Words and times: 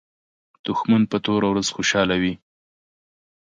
دښمن 0.65 1.01
په 1.11 1.17
توره 1.25 1.47
ورځ 1.51 1.67
خوشاله 1.75 2.15
وي 2.21 2.33